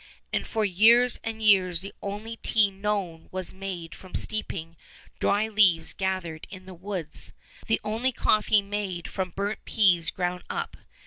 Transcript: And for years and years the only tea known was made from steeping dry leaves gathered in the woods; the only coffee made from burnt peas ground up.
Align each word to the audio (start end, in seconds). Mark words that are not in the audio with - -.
And 0.33 0.47
for 0.47 0.65
years 0.65 1.19
and 1.23 1.43
years 1.43 1.81
the 1.81 1.93
only 2.01 2.37
tea 2.37 2.71
known 2.71 3.29
was 3.31 3.53
made 3.53 3.93
from 3.93 4.15
steeping 4.15 4.75
dry 5.19 5.47
leaves 5.47 5.93
gathered 5.93 6.47
in 6.49 6.65
the 6.65 6.73
woods; 6.73 7.33
the 7.67 7.79
only 7.83 8.11
coffee 8.11 8.63
made 8.63 9.07
from 9.07 9.29
burnt 9.29 9.63
peas 9.63 10.09
ground 10.09 10.43
up. 10.49 10.75